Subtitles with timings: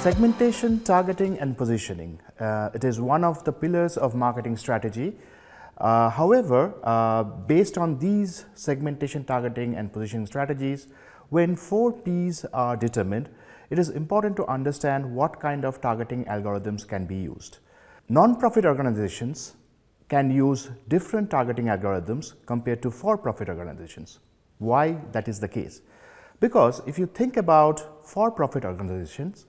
[0.00, 2.20] Segmentation, targeting and positioning.
[2.38, 5.16] Uh, it is one of the pillars of marketing strategy.
[5.76, 10.86] Uh, however, uh, based on these segmentation, targeting and positioning strategies,
[11.30, 13.28] when four Ps are determined,
[13.70, 17.58] it is important to understand what kind of targeting algorithms can be used.
[18.08, 19.56] Non-profit organizations
[20.08, 24.20] can use different targeting algorithms compared to for-profit organizations.
[24.58, 25.82] Why that is the case?
[26.38, 29.46] Because if you think about for-profit organizations,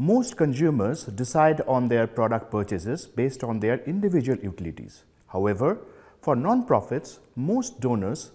[0.00, 5.02] most consumers decide on their product purchases based on their individual utilities.
[5.26, 5.78] However,
[6.22, 8.30] for non-profits, most donors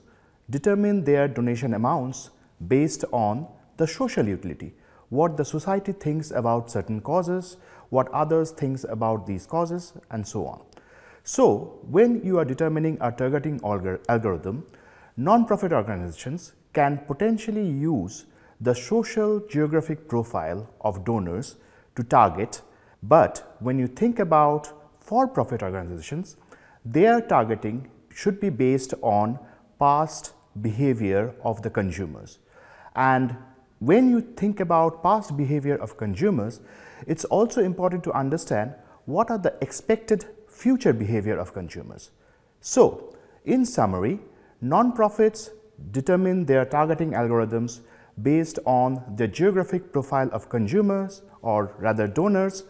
[0.50, 2.32] determine their donation amounts
[2.68, 4.74] based on the social utility,
[5.08, 7.56] what the society thinks about certain causes,
[7.90, 10.62] what others thinks about these causes and so on.
[11.24, 14.66] So, when you are determining a targeting algorithm,
[15.16, 18.26] non-profit organizations can potentially use
[18.64, 21.56] the social geographic profile of donors
[21.96, 22.62] to target,
[23.02, 26.38] but when you think about for-profit organizations,
[26.86, 29.38] their targeting should be based on
[29.80, 32.40] past behavior of the consumers.
[32.96, 33.36] And
[33.80, 36.62] when you think about past behavior of consumers,
[37.06, 38.76] it's also important to understand
[39.06, 42.12] what are the expected future behavior of consumers.
[42.62, 44.20] So, in summary,
[44.64, 45.50] nonprofits
[45.92, 47.82] determine their targeting algorithms
[48.22, 52.64] based on the geographic profile of consumers or rather donors,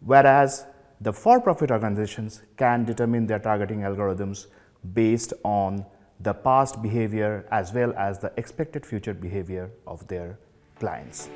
[0.00, 0.66] whereas
[1.00, 4.46] the for-profit organizations can determine their targeting algorithms
[4.92, 5.84] based on
[6.20, 10.38] the past behavior as well as the expected future behavior of their
[10.78, 11.28] clients.